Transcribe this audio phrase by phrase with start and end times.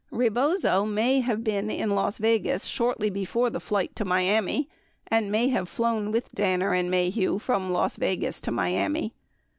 [0.09, 4.67] Rebozo may have been in Las Vegas shortly before the flight to Miami
[5.05, 9.13] and may have flown with Danner and Maheu from Las Vegas to Miami.